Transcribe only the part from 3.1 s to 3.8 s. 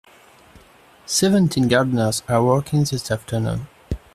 afternoon.